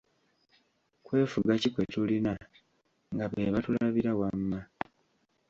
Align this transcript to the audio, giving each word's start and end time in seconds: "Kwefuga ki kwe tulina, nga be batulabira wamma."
"Kwefuga 1.05 1.51
ki 1.61 1.69
kwe 1.73 1.83
tulina, 1.93 2.33
nga 3.13 3.25
be 3.31 3.51
batulabira 3.53 4.11
wamma." 4.19 4.59